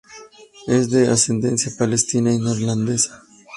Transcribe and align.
Es 0.65 0.89
de 0.89 1.09
ascendencia 1.09 1.71
palestina 1.77 2.33
y 2.33 2.39
neerlandesa. 2.39 3.21